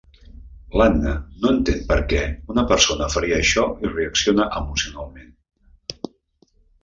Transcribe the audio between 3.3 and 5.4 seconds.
això i reacciona emocionalment.